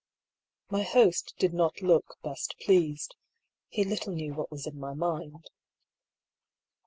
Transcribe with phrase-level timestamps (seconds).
[0.71, 3.15] My host did not look best pleased.
[3.69, 5.51] He little knew what was in my mind.